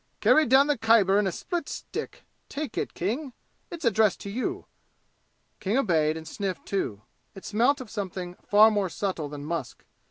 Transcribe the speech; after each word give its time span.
"Carried 0.19 0.49
down 0.49 0.65
the 0.65 0.79
Khyber 0.79 1.19
in 1.19 1.27
a 1.27 1.31
split 1.31 1.69
stick! 1.69 2.23
Take 2.49 2.75
it, 2.75 2.95
King 2.95 3.33
it's 3.69 3.85
addressed 3.85 4.19
to 4.21 4.31
you." 4.31 4.65
King 5.59 5.77
obeyed 5.77 6.17
and 6.17 6.27
sniffed 6.27 6.65
too. 6.65 7.03
It 7.35 7.45
smelt 7.45 7.79
of 7.79 7.91
something 7.91 8.33
far 8.41 8.71
more 8.71 8.89
subtle 8.89 9.29
than 9.29 9.45
musk. 9.45 9.85